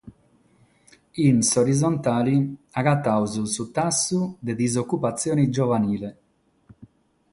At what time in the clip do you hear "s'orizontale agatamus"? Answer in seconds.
1.49-3.33